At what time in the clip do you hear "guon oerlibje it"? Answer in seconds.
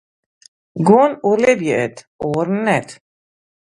0.87-1.95